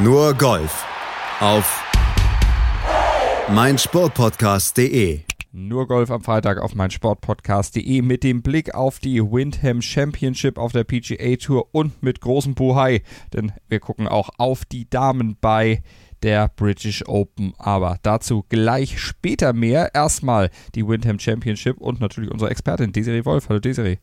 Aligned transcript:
Nur 0.00 0.32
Golf 0.34 0.86
auf 1.40 1.84
meinsportpodcast.de. 3.52 5.22
Nur 5.50 5.88
Golf 5.88 6.12
am 6.12 6.22
Freitag 6.22 6.58
auf 6.58 6.76
meinsportpodcast.de 6.76 8.02
mit 8.02 8.22
dem 8.22 8.42
Blick 8.42 8.76
auf 8.76 9.00
die 9.00 9.20
Windham 9.20 9.82
Championship 9.82 10.56
auf 10.56 10.70
der 10.70 10.84
PGA 10.84 11.34
Tour 11.34 11.66
und 11.72 12.00
mit 12.00 12.20
großem 12.20 12.54
Buhai, 12.54 13.02
denn 13.32 13.50
wir 13.66 13.80
gucken 13.80 14.06
auch 14.06 14.30
auf 14.38 14.64
die 14.64 14.88
Damen 14.88 15.36
bei 15.40 15.82
der 16.22 16.46
British 16.46 17.02
Open. 17.08 17.54
Aber 17.58 17.98
dazu 18.02 18.44
gleich 18.48 19.00
später 19.00 19.52
mehr. 19.52 19.96
Erstmal 19.96 20.50
die 20.76 20.86
Windham 20.86 21.18
Championship 21.18 21.76
und 21.76 21.98
natürlich 21.98 22.30
unsere 22.30 22.52
Expertin 22.52 22.92
Desiree 22.92 23.24
Wolf. 23.24 23.48
Hallo 23.48 23.58
Desiree. 23.58 23.96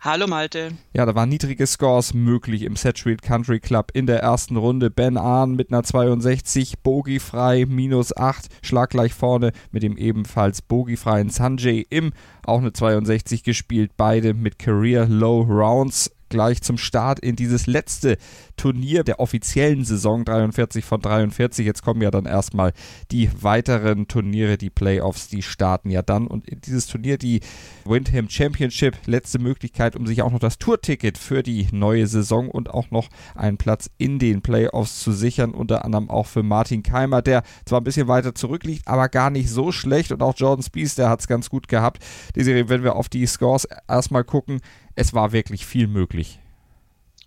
Hallo 0.00 0.26
Malte. 0.26 0.72
Ja, 0.92 1.04
da 1.04 1.14
waren 1.14 1.28
niedrige 1.28 1.66
Scores 1.66 2.14
möglich 2.14 2.62
im 2.62 2.76
Street 2.76 3.22
Country 3.22 3.58
Club 3.58 3.90
in 3.92 4.06
der 4.06 4.20
ersten 4.20 4.56
Runde. 4.56 4.90
Ben 4.90 5.16
Ahn 5.16 5.56
mit 5.56 5.72
einer 5.72 5.82
62, 5.82 6.78
bogiefrei, 6.82 7.66
minus 7.66 8.16
8, 8.16 8.46
schlaggleich 8.62 9.14
vorne 9.14 9.52
mit 9.72 9.82
dem 9.82 9.96
ebenfalls 9.96 10.62
bogiefreien 10.62 11.30
Sanjay 11.30 11.84
im, 11.90 12.12
auch 12.44 12.60
eine 12.60 12.72
62 12.72 13.42
gespielt, 13.42 13.92
beide 13.96 14.32
mit 14.32 14.58
Career 14.58 15.06
Low 15.06 15.42
Rounds 15.42 16.10
gleich 16.36 16.60
zum 16.60 16.76
Start 16.76 17.18
in 17.18 17.34
dieses 17.34 17.66
letzte 17.66 18.18
Turnier 18.58 19.04
der 19.04 19.20
offiziellen 19.20 19.86
Saison 19.86 20.22
43 20.22 20.84
von 20.84 21.00
43. 21.00 21.64
Jetzt 21.64 21.82
kommen 21.82 22.02
ja 22.02 22.10
dann 22.10 22.26
erstmal 22.26 22.74
die 23.10 23.30
weiteren 23.40 24.06
Turniere, 24.06 24.58
die 24.58 24.68
Playoffs, 24.68 25.28
die 25.28 25.40
starten 25.40 25.88
ja 25.88 26.02
dann. 26.02 26.26
Und 26.26 26.44
dieses 26.66 26.88
Turnier, 26.88 27.16
die 27.16 27.40
Windham 27.86 28.28
Championship, 28.28 28.98
letzte 29.06 29.38
Möglichkeit, 29.38 29.96
um 29.96 30.06
sich 30.06 30.20
auch 30.20 30.30
noch 30.30 30.38
das 30.38 30.58
Tourticket 30.58 31.16
für 31.16 31.42
die 31.42 31.68
neue 31.72 32.06
Saison 32.06 32.50
und 32.50 32.68
auch 32.68 32.90
noch 32.90 33.08
einen 33.34 33.56
Platz 33.56 33.88
in 33.96 34.18
den 34.18 34.42
Playoffs 34.42 35.00
zu 35.02 35.12
sichern. 35.12 35.52
Unter 35.52 35.86
anderem 35.86 36.10
auch 36.10 36.26
für 36.26 36.42
Martin 36.42 36.82
Keimer, 36.82 37.22
der 37.22 37.44
zwar 37.64 37.80
ein 37.80 37.84
bisschen 37.84 38.08
weiter 38.08 38.34
zurückliegt, 38.34 38.86
aber 38.86 39.08
gar 39.08 39.30
nicht 39.30 39.48
so 39.48 39.72
schlecht. 39.72 40.12
Und 40.12 40.22
auch 40.22 40.34
Jordan 40.36 40.62
Spies, 40.62 40.96
der 40.96 41.08
hat 41.08 41.20
es 41.20 41.28
ganz 41.28 41.48
gut 41.48 41.66
gehabt. 41.66 42.04
Die 42.34 42.44
Serie, 42.44 42.68
wenn 42.68 42.82
wir 42.82 42.94
auf 42.94 43.08
die 43.08 43.24
Scores 43.24 43.66
erstmal 43.88 44.24
gucken, 44.24 44.60
es 44.96 45.14
war 45.14 45.32
wirklich 45.32 45.64
viel 45.64 45.86
möglich. 45.86 46.40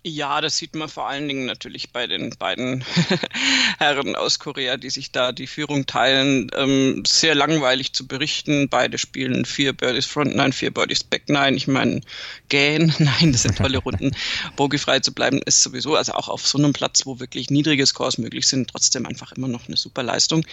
Ja, 0.02 0.40
das 0.40 0.56
sieht 0.56 0.74
man 0.74 0.88
vor 0.88 1.08
allen 1.08 1.28
Dingen 1.28 1.44
natürlich 1.44 1.92
bei 1.92 2.06
den 2.06 2.30
beiden 2.30 2.82
Herren 3.78 4.16
aus 4.16 4.38
Korea, 4.38 4.78
die 4.78 4.88
sich 4.88 5.12
da 5.12 5.30
die 5.30 5.46
Führung 5.46 5.84
teilen. 5.84 6.50
Ähm, 6.56 7.02
sehr 7.06 7.34
langweilig 7.34 7.92
zu 7.92 8.06
berichten. 8.06 8.70
Beide 8.70 8.96
spielen 8.96 9.44
vier 9.44 9.74
Birdies 9.74 10.06
Front 10.06 10.34
Nine, 10.34 10.52
vier 10.52 10.70
Birdies 10.70 11.04
Back 11.04 11.28
Nine. 11.28 11.54
Ich 11.54 11.68
meine, 11.68 12.00
gähn, 12.48 12.94
nein, 12.98 13.32
das 13.32 13.42
sind 13.42 13.58
tolle 13.58 13.76
Runden. 13.76 14.12
Bogiefrei 14.56 15.00
zu 15.00 15.12
bleiben 15.12 15.42
ist 15.44 15.62
sowieso, 15.62 15.94
also 15.96 16.14
auch 16.14 16.30
auf 16.30 16.46
so 16.46 16.56
einem 16.56 16.72
Platz, 16.72 17.04
wo 17.04 17.20
wirklich 17.20 17.50
niedrige 17.50 17.84
Scores 17.84 18.16
möglich 18.16 18.48
sind, 18.48 18.70
trotzdem 18.70 19.04
einfach 19.04 19.32
immer 19.32 19.48
noch 19.48 19.68
eine 19.68 19.76
super 19.76 20.02
Leistung. 20.02 20.46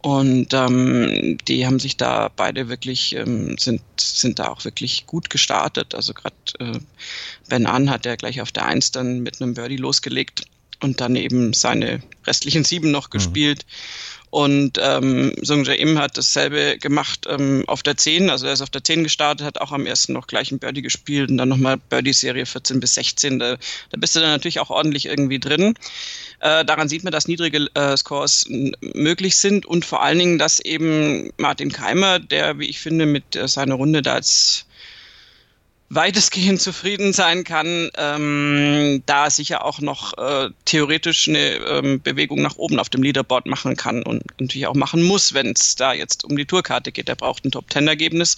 Und 0.00 0.54
ähm, 0.54 1.36
die 1.46 1.66
haben 1.66 1.80
sich 1.80 1.98
da 1.98 2.30
beide 2.34 2.70
wirklich, 2.70 3.14
ähm, 3.14 3.58
sind, 3.58 3.82
sind 4.00 4.38
da 4.38 4.48
auch 4.48 4.64
wirklich 4.64 5.04
gut 5.04 5.28
gestartet. 5.28 5.94
Also 5.94 6.14
gerade 6.14 6.36
äh, 6.60 6.78
Ben 7.50 7.66
An 7.66 7.90
hat 7.90 8.06
ja 8.06 8.16
gleich 8.16 8.40
auf 8.40 8.52
der 8.52 8.66
Eins 8.86 8.92
dann 8.92 9.20
mit 9.20 9.40
einem 9.40 9.54
Birdie 9.54 9.76
losgelegt 9.76 10.44
und 10.80 11.00
dann 11.00 11.16
eben 11.16 11.52
seine 11.52 12.02
restlichen 12.26 12.64
sieben 12.64 12.90
noch 12.90 13.08
mhm. 13.08 13.10
gespielt. 13.10 13.66
Und 14.30 14.78
ähm, 14.82 15.32
Sung 15.40 15.64
Jae 15.64 15.76
Im 15.76 15.98
hat 15.98 16.18
dasselbe 16.18 16.76
gemacht 16.78 17.26
ähm, 17.28 17.64
auf 17.68 17.82
der 17.82 17.96
10. 17.96 18.28
Also 18.28 18.46
er 18.46 18.52
ist 18.52 18.60
auf 18.60 18.70
der 18.70 18.84
10 18.84 19.04
gestartet, 19.04 19.46
hat 19.46 19.60
auch 19.60 19.72
am 19.72 19.86
ersten 19.86 20.12
noch 20.12 20.26
gleich 20.26 20.52
ein 20.52 20.58
Birdie 20.58 20.82
gespielt 20.82 21.30
und 21.30 21.38
dann 21.38 21.48
nochmal 21.48 21.78
Birdie-Serie 21.78 22.44
14 22.44 22.80
bis 22.80 22.94
16. 22.94 23.38
Da, 23.38 23.56
da 23.90 23.96
bist 23.98 24.14
du 24.14 24.20
dann 24.20 24.30
natürlich 24.30 24.60
auch 24.60 24.68
ordentlich 24.68 25.06
irgendwie 25.06 25.38
drin. 25.38 25.74
Äh, 26.40 26.64
daran 26.64 26.88
sieht 26.88 27.04
man, 27.04 27.12
dass 27.12 27.28
niedrige 27.28 27.68
äh, 27.74 27.96
Scores 27.96 28.46
möglich 28.48 29.36
sind 29.36 29.64
und 29.64 29.84
vor 29.84 30.02
allen 30.02 30.18
Dingen, 30.18 30.38
dass 30.38 30.60
eben 30.60 31.30
Martin 31.38 31.72
Keimer, 31.72 32.18
der, 32.18 32.58
wie 32.58 32.66
ich 32.66 32.80
finde, 32.80 33.06
mit 33.06 33.36
äh, 33.36 33.48
seiner 33.48 33.76
Runde 33.76 34.02
da 34.02 34.16
jetzt 34.16 34.65
weitestgehend 35.88 36.60
zufrieden 36.60 37.12
sein 37.12 37.44
kann, 37.44 37.90
ähm, 37.96 39.02
da 39.06 39.30
sicher 39.30 39.64
auch 39.64 39.80
noch 39.80 40.18
äh, 40.18 40.50
theoretisch 40.64 41.28
eine 41.28 41.54
ähm, 41.54 42.02
Bewegung 42.02 42.42
nach 42.42 42.56
oben 42.56 42.80
auf 42.80 42.88
dem 42.88 43.04
Leaderboard 43.04 43.46
machen 43.46 43.76
kann 43.76 44.02
und 44.02 44.24
natürlich 44.40 44.66
auch 44.66 44.74
machen 44.74 45.02
muss, 45.02 45.32
wenn 45.32 45.52
es 45.52 45.76
da 45.76 45.92
jetzt 45.92 46.24
um 46.24 46.36
die 46.36 46.44
Tourkarte 46.44 46.90
geht. 46.90 47.08
Er 47.08 47.14
braucht 47.14 47.44
ein 47.44 47.52
Top-Ten-Ergebnis. 47.52 48.36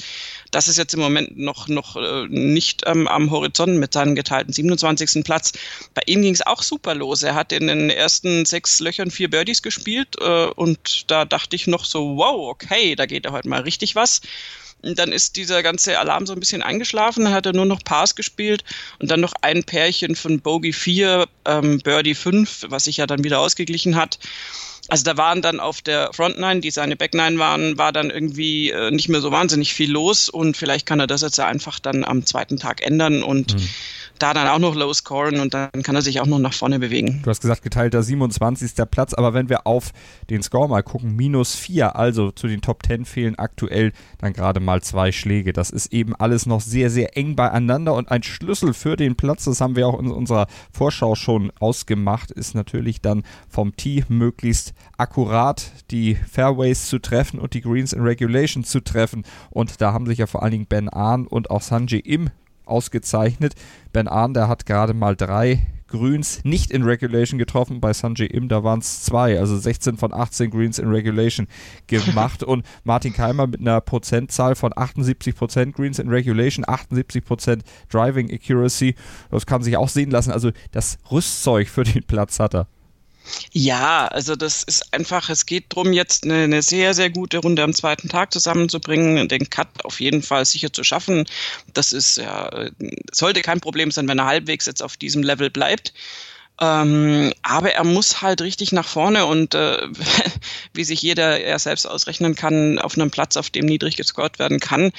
Das 0.50 0.69
ist 0.69 0.76
jetzt 0.76 0.92
im 0.92 1.00
Moment 1.00 1.38
noch, 1.38 1.69
noch 1.69 1.97
äh, 1.97 2.26
nicht 2.28 2.82
ähm, 2.87 3.08
am 3.08 3.31
Horizont 3.31 3.78
mit 3.78 3.94
seinem 3.94 4.14
geteilten 4.14 4.53
27. 4.53 5.25
Platz. 5.25 5.53
Bei 5.94 6.03
ihm 6.04 6.20
ging 6.20 6.34
es 6.34 6.47
auch 6.47 6.62
super 6.62 6.94
los. 6.94 7.22
Er 7.22 7.34
hat 7.34 7.53
in 7.53 7.66
den 7.66 7.88
ersten 7.88 8.44
sechs 8.44 8.78
Löchern 8.81 9.10
vier 9.10 9.31
Birdies 9.31 9.62
gespielt 9.62 10.16
äh, 10.20 10.47
und 10.48 11.10
da 11.10 11.25
dachte 11.25 11.56
ich 11.56 11.66
noch 11.66 11.87
so, 11.87 12.19
wow, 12.19 12.50
okay, 12.50 12.94
da 12.94 13.06
geht 13.06 13.25
er 13.25 13.32
heute 13.32 13.48
mal 13.48 13.62
richtig 13.62 13.94
was. 13.94 14.20
Und 14.82 14.98
dann 14.98 15.10
ist 15.10 15.36
dieser 15.36 15.62
ganze 15.62 15.98
Alarm 15.98 16.26
so 16.26 16.32
ein 16.32 16.40
bisschen 16.40 16.62
eingeschlafen, 16.62 17.24
dann 17.24 17.34
hat 17.34 17.46
er 17.46 17.52
nur 17.52 17.66
noch 17.66 17.82
Pars 17.82 18.14
gespielt 18.14 18.64
und 18.98 19.10
dann 19.10 19.20
noch 19.20 19.34
ein 19.42 19.64
Pärchen 19.64 20.14
von 20.14 20.40
Bogey 20.40 20.72
4, 20.72 21.26
ähm, 21.46 21.80
Birdie 21.80 22.14
5, 22.14 22.66
was 22.68 22.84
sich 22.84 22.98
ja 22.98 23.06
dann 23.06 23.24
wieder 23.24 23.40
ausgeglichen 23.40 23.96
hat. 23.96 24.18
Also 24.88 25.04
da 25.04 25.16
waren 25.16 25.42
dann 25.42 25.60
auf 25.60 25.82
der 25.82 26.10
Frontline, 26.14 26.60
die 26.60 26.70
seine 26.70 26.96
Backline 26.96 27.38
waren, 27.38 27.76
war 27.76 27.92
dann 27.92 28.08
irgendwie 28.08 28.70
äh, 28.70 28.90
nicht 28.90 29.08
mehr 29.08 29.20
so 29.20 29.30
wahnsinnig 29.30 29.74
viel 29.74 29.90
los 29.90 30.28
und 30.28 30.56
vielleicht 30.56 30.86
kann 30.86 31.00
er 31.00 31.06
das 31.06 31.20
jetzt 31.20 31.38
einfach 31.40 31.78
dann 31.78 32.04
am 32.04 32.24
zweiten 32.24 32.56
Tag 32.56 32.80
ändern 32.80 33.22
und 33.22 33.54
mhm 33.54 33.68
da 34.18 34.34
dann 34.34 34.48
auch 34.48 34.58
noch 34.58 34.74
low 34.74 34.92
scoren 34.92 35.40
und 35.40 35.54
dann 35.54 35.70
kann 35.82 35.94
er 35.94 36.02
sich 36.02 36.20
auch 36.20 36.26
noch 36.26 36.38
nach 36.38 36.52
vorne 36.52 36.78
bewegen. 36.78 37.20
Du 37.22 37.30
hast 37.30 37.40
gesagt, 37.40 37.62
geteilter 37.62 38.02
27. 38.02 38.72
Platz, 38.90 39.14
aber 39.14 39.34
wenn 39.34 39.48
wir 39.48 39.66
auf 39.66 39.92
den 40.30 40.42
Score 40.42 40.68
mal 40.68 40.82
gucken, 40.82 41.16
minus 41.16 41.54
4, 41.54 41.96
also 41.96 42.30
zu 42.30 42.46
den 42.46 42.60
Top 42.60 42.84
10 42.86 43.04
fehlen 43.04 43.38
aktuell 43.38 43.92
dann 44.18 44.32
gerade 44.32 44.60
mal 44.60 44.82
zwei 44.82 45.12
Schläge. 45.12 45.52
Das 45.52 45.70
ist 45.70 45.92
eben 45.92 46.14
alles 46.14 46.46
noch 46.46 46.60
sehr, 46.60 46.90
sehr 46.90 47.16
eng 47.16 47.36
beieinander 47.36 47.94
und 47.94 48.10
ein 48.10 48.22
Schlüssel 48.22 48.74
für 48.74 48.96
den 48.96 49.16
Platz, 49.16 49.44
das 49.44 49.60
haben 49.60 49.76
wir 49.76 49.86
auch 49.86 49.98
in 49.98 50.10
unserer 50.10 50.46
Vorschau 50.72 51.14
schon 51.14 51.52
ausgemacht, 51.60 52.30
ist 52.30 52.54
natürlich 52.54 53.00
dann 53.00 53.22
vom 53.48 53.76
Tee 53.76 54.04
möglichst 54.08 54.74
akkurat 54.96 55.72
die 55.90 56.14
Fairways 56.14 56.86
zu 56.86 56.98
treffen 56.98 57.38
und 57.38 57.54
die 57.54 57.60
Greens 57.60 57.92
in 57.92 58.02
Regulation 58.02 58.64
zu 58.64 58.80
treffen. 58.80 59.24
Und 59.50 59.80
da 59.80 59.92
haben 59.92 60.06
sich 60.06 60.18
ja 60.18 60.26
vor 60.26 60.42
allen 60.42 60.52
Dingen 60.52 60.66
Ben 60.66 60.88
Ahn 60.88 61.26
und 61.26 61.50
auch 61.50 61.62
Sanjay 61.62 62.00
im 62.00 62.30
ausgezeichnet. 62.68 63.54
Ben 63.92 64.08
Ahn, 64.08 64.34
der 64.34 64.48
hat 64.48 64.66
gerade 64.66 64.94
mal 64.94 65.16
drei 65.16 65.66
Grüns 65.88 66.44
nicht 66.44 66.70
in 66.70 66.82
Regulation 66.82 67.38
getroffen. 67.38 67.80
Bei 67.80 67.92
Sanjay 67.92 68.26
Im, 68.26 68.48
da 68.48 68.62
waren 68.62 68.80
es 68.80 69.02
zwei, 69.02 69.38
also 69.38 69.56
16 69.56 69.96
von 69.96 70.12
18 70.12 70.50
Greens 70.50 70.78
in 70.78 70.88
Regulation 70.88 71.48
gemacht. 71.86 72.42
Und 72.42 72.64
Martin 72.84 73.12
Keimer 73.12 73.46
mit 73.46 73.60
einer 73.60 73.80
Prozentzahl 73.80 74.54
von 74.54 74.72
78 74.76 75.34
Prozent 75.34 75.74
Greens 75.74 75.98
in 75.98 76.08
Regulation, 76.08 76.64
78 76.68 77.24
Prozent 77.24 77.64
Driving 77.90 78.30
Accuracy. 78.30 78.94
Das 79.30 79.46
kann 79.46 79.62
sich 79.62 79.76
auch 79.76 79.88
sehen 79.88 80.10
lassen. 80.10 80.30
Also 80.30 80.52
das 80.70 80.98
Rüstzeug 81.10 81.68
für 81.68 81.84
den 81.84 82.04
Platz 82.04 82.38
hat 82.38 82.54
er. 82.54 82.66
Ja, 83.52 84.06
also 84.08 84.36
das 84.36 84.62
ist 84.62 84.92
einfach, 84.94 85.30
es 85.30 85.46
geht 85.46 85.66
darum, 85.70 85.92
jetzt 85.92 86.24
eine, 86.24 86.44
eine, 86.44 86.62
sehr, 86.62 86.94
sehr 86.94 87.10
gute 87.10 87.38
Runde 87.38 87.62
am 87.62 87.74
zweiten 87.74 88.08
Tag 88.08 88.32
zusammenzubringen, 88.32 89.28
den 89.28 89.50
Cut 89.50 89.68
auf 89.84 90.00
jeden 90.00 90.22
Fall 90.22 90.44
sicher 90.44 90.72
zu 90.72 90.84
schaffen. 90.84 91.26
Das 91.74 91.92
ist 91.92 92.16
ja, 92.16 92.68
sollte 93.12 93.42
kein 93.42 93.60
Problem 93.60 93.90
sein, 93.90 94.08
wenn 94.08 94.18
er 94.18 94.26
halbwegs 94.26 94.66
jetzt 94.66 94.82
auf 94.82 94.96
diesem 94.96 95.22
Level 95.22 95.50
bleibt. 95.50 95.92
Ähm, 96.60 97.32
aber 97.42 97.72
er 97.72 97.84
muss 97.84 98.20
halt 98.20 98.41
richtig 98.41 98.72
nach 98.72 98.86
vorne 98.86 99.26
und 99.26 99.54
äh, 99.54 99.78
wie 100.74 100.82
sich 100.82 101.00
jeder 101.02 101.41
er 101.41 101.58
selbst 101.60 101.86
ausrechnen 101.86 102.34
kann, 102.34 102.80
auf 102.80 102.96
einem 102.96 103.12
Platz, 103.12 103.36
auf 103.36 103.50
dem 103.50 103.66
niedrig 103.66 103.96
gescored 103.96 104.41
werden 104.41 104.58
kann, 104.58 104.91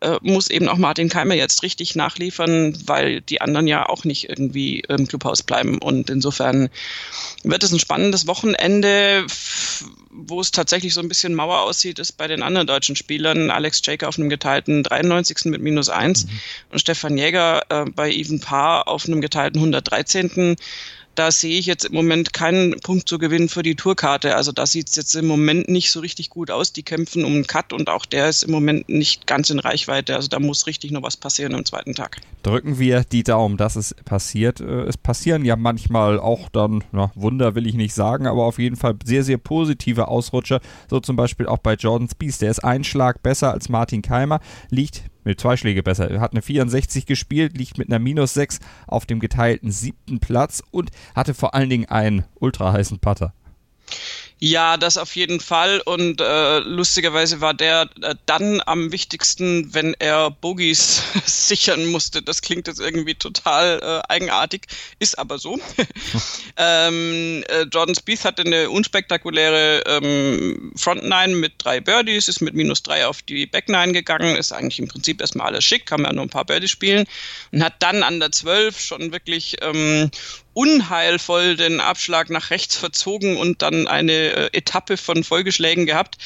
äh, 0.00 0.18
muss 0.22 0.50
eben 0.50 0.68
auch 0.68 0.76
Martin 0.76 1.08
Keimer 1.08 1.34
jetzt 1.34 1.62
richtig 1.62 1.94
nachliefern, 1.94 2.76
weil 2.86 3.20
die 3.20 3.40
anderen 3.40 3.68
ja 3.68 3.88
auch 3.88 4.04
nicht 4.04 4.28
irgendwie 4.28 4.80
im 4.80 5.06
Clubhaus 5.06 5.44
bleiben. 5.44 5.78
Und 5.78 6.10
insofern 6.10 6.68
wird 7.44 7.62
es 7.62 7.72
ein 7.72 7.78
spannendes 7.78 8.26
Wochenende. 8.26 9.26
Wo 10.16 10.40
es 10.40 10.52
tatsächlich 10.52 10.94
so 10.94 11.00
ein 11.00 11.08
bisschen 11.08 11.34
Mauer 11.34 11.62
aussieht, 11.62 11.98
ist 11.98 12.12
bei 12.12 12.28
den 12.28 12.42
anderen 12.42 12.68
deutschen 12.68 12.94
Spielern. 12.94 13.50
Alex 13.50 13.82
Jaker 13.84 14.08
auf 14.08 14.16
einem 14.16 14.28
geteilten 14.28 14.84
93. 14.84 15.46
mit 15.46 15.60
minus 15.60 15.88
1 15.88 16.26
mhm. 16.26 16.30
und 16.70 16.78
Stefan 16.78 17.18
Jäger 17.18 17.62
äh, 17.68 17.84
bei 17.90 18.12
Even 18.12 18.40
Paar 18.40 18.86
auf 18.86 19.06
einem 19.06 19.20
geteilten 19.20 19.58
113 19.58 20.56
da 21.14 21.30
sehe 21.30 21.58
ich 21.58 21.66
jetzt 21.66 21.84
im 21.84 21.94
Moment 21.94 22.32
keinen 22.32 22.78
Punkt 22.80 23.08
zu 23.08 23.18
gewinnen 23.18 23.48
für 23.48 23.62
die 23.62 23.74
Tourkarte. 23.74 24.34
Also 24.36 24.52
da 24.52 24.66
sieht 24.66 24.88
es 24.88 24.96
jetzt 24.96 25.14
im 25.14 25.26
Moment 25.26 25.68
nicht 25.68 25.90
so 25.90 26.00
richtig 26.00 26.30
gut 26.30 26.50
aus. 26.50 26.72
Die 26.72 26.82
kämpfen 26.82 27.24
um 27.24 27.34
einen 27.34 27.46
Cut 27.46 27.72
und 27.72 27.88
auch 27.88 28.06
der 28.06 28.28
ist 28.28 28.42
im 28.42 28.50
Moment 28.50 28.88
nicht 28.88 29.26
ganz 29.26 29.50
in 29.50 29.58
Reichweite. 29.58 30.14
Also 30.16 30.28
da 30.28 30.40
muss 30.40 30.66
richtig 30.66 30.90
noch 30.90 31.02
was 31.02 31.16
passieren 31.16 31.54
am 31.54 31.64
zweiten 31.64 31.94
Tag. 31.94 32.20
Drücken 32.42 32.78
wir 32.78 33.04
die 33.04 33.22
Daumen, 33.22 33.56
dass 33.56 33.76
es 33.76 33.94
passiert. 34.04 34.60
Äh, 34.60 34.82
es 34.82 34.96
passieren 34.96 35.44
ja 35.44 35.56
manchmal 35.56 36.18
auch 36.18 36.48
dann, 36.48 36.84
na, 36.92 37.10
Wunder 37.14 37.54
will 37.54 37.66
ich 37.66 37.74
nicht 37.74 37.94
sagen, 37.94 38.26
aber 38.26 38.44
auf 38.44 38.58
jeden 38.58 38.76
Fall 38.76 38.96
sehr, 39.04 39.24
sehr 39.24 39.38
positive 39.38 40.08
Ausrutscher. 40.08 40.60
So 40.90 41.00
zum 41.00 41.16
Beispiel 41.16 41.46
auch 41.46 41.58
bei 41.58 41.74
Jordan 41.74 42.08
Spies. 42.08 42.38
Der 42.38 42.50
ist 42.50 42.64
ein 42.64 42.84
Schlag 42.84 43.22
besser 43.22 43.52
als 43.52 43.68
Martin 43.68 44.02
Keimer, 44.02 44.40
liegt 44.70 45.04
mit 45.24 45.40
zwei 45.40 45.56
Schläge 45.56 45.82
besser. 45.82 46.10
Er 46.10 46.20
hat 46.20 46.32
eine 46.32 46.42
64 46.42 47.06
gespielt, 47.06 47.56
liegt 47.56 47.78
mit 47.78 47.88
einer 47.88 47.98
minus 47.98 48.34
6 48.34 48.60
auf 48.86 49.06
dem 49.06 49.20
geteilten 49.20 49.70
siebten 49.70 50.20
Platz 50.20 50.62
und 50.70 50.90
hatte 51.14 51.34
vor 51.34 51.54
allen 51.54 51.70
Dingen 51.70 51.86
einen 51.86 52.24
ultra 52.34 52.72
heißen 52.72 52.98
Putter. 52.98 53.32
Ja, 54.40 54.76
das 54.76 54.98
auf 54.98 55.14
jeden 55.16 55.40
Fall. 55.40 55.80
Und 55.80 56.20
äh, 56.20 56.58
lustigerweise 56.58 57.40
war 57.40 57.54
der 57.54 57.88
äh, 58.02 58.14
dann 58.26 58.60
am 58.66 58.92
wichtigsten, 58.92 59.72
wenn 59.72 59.94
er 59.98 60.30
Bogies 60.30 61.02
sichern 61.24 61.86
musste. 61.86 62.20
Das 62.20 62.42
klingt 62.42 62.66
jetzt 62.66 62.80
irgendwie 62.80 63.14
total 63.14 63.80
äh, 63.82 64.12
eigenartig, 64.12 64.66
ist 64.98 65.18
aber 65.18 65.38
so. 65.38 65.58
ähm, 66.56 67.44
äh, 67.48 67.62
Jordan 67.72 67.94
Spieth 67.94 68.24
hatte 68.24 68.42
eine 68.42 68.70
unspektakuläre 68.70 69.82
ähm, 69.86 70.72
Front 70.76 71.04
Nine 71.04 71.36
mit 71.36 71.54
drei 71.58 71.80
Birdies, 71.80 72.28
ist 72.28 72.40
mit 72.40 72.54
minus 72.54 72.82
drei 72.82 73.06
auf 73.06 73.22
die 73.22 73.46
Back 73.46 73.68
Nine 73.68 73.92
gegangen, 73.92 74.36
ist 74.36 74.52
eigentlich 74.52 74.80
im 74.80 74.88
Prinzip 74.88 75.20
erstmal 75.20 75.46
alles 75.46 75.64
schick, 75.64 75.86
kann 75.86 76.02
man 76.02 76.10
ja 76.10 76.16
nur 76.16 76.24
ein 76.24 76.30
paar 76.30 76.44
Birdies 76.44 76.70
spielen 76.70 77.06
und 77.52 77.64
hat 77.64 77.74
dann 77.78 78.02
an 78.02 78.20
der 78.20 78.32
12 78.32 78.78
schon 78.78 79.12
wirklich 79.12 79.56
ähm, 79.62 80.10
unheilvoll 80.54 81.56
den 81.56 81.80
Abschlag 81.80 82.30
nach 82.30 82.50
rechts 82.50 82.76
verzogen 82.76 83.36
und 83.36 83.60
dann 83.62 83.86
eine 83.88 84.12
äh, 84.12 84.50
Etappe 84.52 84.96
von 84.96 85.24
Folgeschlägen 85.24 85.84
gehabt, 85.84 86.16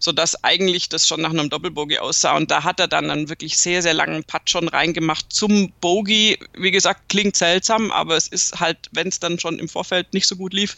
sodass 0.00 0.42
eigentlich 0.44 0.88
das 0.88 1.06
schon 1.06 1.22
nach 1.22 1.30
einem 1.30 1.48
Doppelbogey 1.48 1.98
aussah. 1.98 2.36
Und 2.36 2.50
da 2.50 2.64
hat 2.64 2.80
er 2.80 2.88
dann 2.88 3.10
einen 3.10 3.28
wirklich 3.28 3.56
sehr, 3.56 3.82
sehr 3.82 3.94
langen 3.94 4.24
Putt 4.24 4.50
schon 4.50 4.68
reingemacht 4.68 5.32
zum 5.32 5.72
Bogey. 5.80 6.38
Wie 6.54 6.72
gesagt, 6.72 7.08
klingt 7.08 7.36
seltsam, 7.36 7.92
aber 7.92 8.16
es 8.16 8.28
ist 8.28 8.60
halt, 8.60 8.78
wenn 8.92 9.08
es 9.08 9.20
dann 9.20 9.38
schon 9.38 9.58
im 9.58 9.68
Vorfeld 9.68 10.12
nicht 10.12 10.26
so 10.26 10.36
gut 10.36 10.52
lief, 10.52 10.76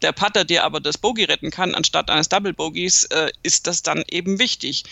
der 0.00 0.12
Putter 0.12 0.44
dir 0.44 0.64
aber 0.64 0.80
das 0.80 0.96
Bogey 0.96 1.24
retten 1.24 1.50
kann, 1.50 1.74
anstatt 1.74 2.10
eines 2.10 2.28
Double 2.28 2.54
Bogies, 2.54 3.04
äh, 3.04 3.30
ist 3.42 3.66
das 3.66 3.82
dann 3.82 4.04
eben 4.08 4.38
wichtig 4.38 4.84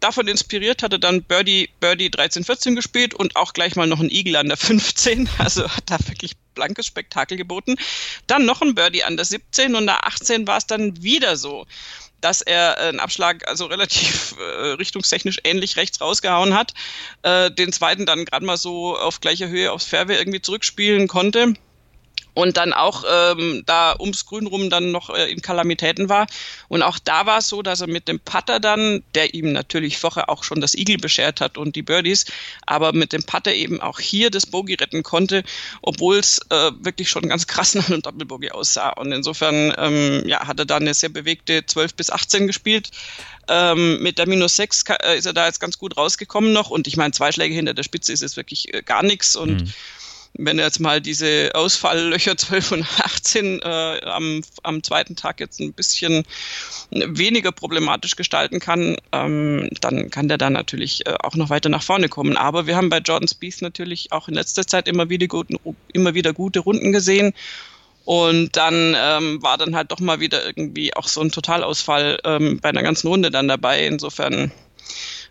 davon 0.00 0.28
inspiriert 0.28 0.82
hatte 0.82 0.98
dann 0.98 1.22
Birdie, 1.22 1.70
Birdie 1.78 2.08
13-14 2.08 2.74
gespielt 2.74 3.14
und 3.14 3.36
auch 3.36 3.52
gleich 3.52 3.76
mal 3.76 3.86
noch 3.86 4.00
ein 4.00 4.10
Eagle 4.10 4.36
an 4.36 4.48
der 4.48 4.56
15. 4.56 5.28
Also 5.38 5.68
hat 5.68 5.84
da 5.86 5.98
wirklich 6.08 6.32
blankes 6.60 6.86
Spektakel 6.86 7.38
geboten. 7.38 7.76
Dann 8.26 8.44
noch 8.44 8.60
ein 8.60 8.74
Birdie 8.74 9.02
an 9.02 9.16
der 9.16 9.24
17 9.24 9.74
und 9.74 9.86
der 9.86 10.06
18 10.06 10.46
war 10.46 10.58
es 10.58 10.66
dann 10.66 11.02
wieder 11.02 11.36
so 11.36 11.66
dass 12.20 12.42
er 12.42 12.76
äh, 12.76 12.88
einen 12.88 13.00
Abschlag 13.00 13.48
also 13.48 13.64
relativ 13.64 14.34
äh, 14.38 14.72
richtungstechnisch 14.72 15.38
ähnlich 15.42 15.78
rechts 15.78 16.02
rausgehauen 16.02 16.52
hat, 16.52 16.74
äh, 17.22 17.50
den 17.50 17.72
zweiten 17.72 18.04
dann 18.04 18.26
gerade 18.26 18.44
mal 18.44 18.58
so 18.58 18.94
auf 18.94 19.20
gleicher 19.20 19.48
Höhe 19.48 19.72
aufs 19.72 19.86
Fairway 19.86 20.18
irgendwie 20.18 20.42
zurückspielen 20.42 21.08
konnte 21.08 21.54
und 22.34 22.56
dann 22.56 22.72
auch 22.72 23.04
ähm, 23.10 23.62
da 23.66 23.96
ums 23.98 24.26
Grün 24.26 24.46
rum 24.46 24.70
dann 24.70 24.92
noch 24.92 25.10
äh, 25.10 25.30
in 25.30 25.42
Kalamitäten 25.42 26.08
war. 26.08 26.26
Und 26.68 26.82
auch 26.82 26.98
da 26.98 27.26
war 27.26 27.38
es 27.38 27.48
so, 27.48 27.62
dass 27.62 27.80
er 27.80 27.86
mit 27.86 28.08
dem 28.08 28.20
Putter 28.20 28.60
dann, 28.60 29.02
der 29.14 29.34
ihm 29.34 29.52
natürlich 29.52 29.98
vorher 29.98 30.28
auch 30.30 30.44
schon 30.44 30.60
das 30.60 30.74
Igel 30.74 30.98
beschert 30.98 31.40
hat 31.40 31.58
und 31.58 31.76
die 31.76 31.82
Birdies, 31.82 32.26
aber 32.66 32.92
mit 32.92 33.12
dem 33.12 33.22
Putter 33.22 33.52
eben 33.52 33.80
auch 33.80 33.98
hier 33.98 34.30
das 34.30 34.46
Bogey 34.46 34.74
retten 34.74 35.02
konnte, 35.02 35.42
obwohl 35.82 36.18
es 36.18 36.38
äh, 36.50 36.70
wirklich 36.80 37.08
schon 37.10 37.28
ganz 37.28 37.46
krass 37.46 37.74
nach 37.74 37.88
einem 37.88 38.02
Doppelbogey 38.02 38.50
aussah. 38.50 38.90
Und 38.90 39.12
insofern 39.12 39.74
ähm, 39.78 40.22
ja, 40.26 40.46
hat 40.46 40.58
er 40.58 40.66
dann 40.66 40.82
eine 40.82 40.94
sehr 40.94 41.10
bewegte 41.10 41.66
12 41.66 41.94
bis 41.94 42.10
18 42.10 42.46
gespielt. 42.46 42.90
Ähm, 43.48 44.00
mit 44.00 44.18
der 44.18 44.28
minus 44.28 44.56
6 44.56 44.84
äh, 45.02 45.18
ist 45.18 45.26
er 45.26 45.32
da 45.32 45.46
jetzt 45.46 45.58
ganz 45.60 45.78
gut 45.78 45.96
rausgekommen 45.96 46.52
noch. 46.52 46.70
Und 46.70 46.86
ich 46.86 46.96
meine, 46.96 47.12
zwei 47.12 47.32
Schläge 47.32 47.54
hinter 47.54 47.74
der 47.74 47.82
Spitze 47.82 48.12
ist 48.12 48.22
jetzt 48.22 48.36
wirklich 48.36 48.72
äh, 48.72 48.82
gar 48.82 49.02
nichts. 49.02 49.34
Und 49.34 49.62
mhm 49.62 49.72
wenn 50.34 50.58
er 50.58 50.66
jetzt 50.66 50.80
mal 50.80 51.00
diese 51.00 51.50
Ausfalllöcher 51.54 52.36
12 52.36 52.72
und 52.72 52.86
18 53.00 53.60
äh, 53.60 54.00
am, 54.04 54.42
am 54.62 54.82
zweiten 54.82 55.16
Tag 55.16 55.40
jetzt 55.40 55.60
ein 55.60 55.72
bisschen 55.72 56.24
weniger 56.90 57.52
problematisch 57.52 58.16
gestalten 58.16 58.60
kann, 58.60 58.96
ähm, 59.12 59.68
dann 59.80 60.10
kann 60.10 60.28
der 60.28 60.38
da 60.38 60.50
natürlich 60.50 61.06
äh, 61.06 61.14
auch 61.22 61.36
noch 61.36 61.50
weiter 61.50 61.68
nach 61.68 61.82
vorne 61.82 62.08
kommen. 62.08 62.36
Aber 62.36 62.66
wir 62.66 62.76
haben 62.76 62.90
bei 62.90 62.98
Jordan 62.98 63.28
Spieth 63.28 63.62
natürlich 63.62 64.12
auch 64.12 64.28
in 64.28 64.34
letzter 64.34 64.66
Zeit 64.66 64.88
immer 64.88 65.08
wieder, 65.08 65.26
guten, 65.26 65.56
immer 65.92 66.14
wieder 66.14 66.32
gute 66.32 66.60
Runden 66.60 66.92
gesehen. 66.92 67.32
Und 68.04 68.56
dann 68.56 68.96
ähm, 68.96 69.42
war 69.42 69.58
dann 69.58 69.76
halt 69.76 69.92
doch 69.92 70.00
mal 70.00 70.20
wieder 70.20 70.44
irgendwie 70.44 70.94
auch 70.96 71.06
so 71.06 71.20
ein 71.20 71.30
Totalausfall 71.30 72.18
ähm, 72.24 72.58
bei 72.60 72.70
einer 72.70 72.82
ganzen 72.82 73.08
Runde 73.08 73.30
dann 73.30 73.46
dabei. 73.46 73.86
Insofern 73.86 74.50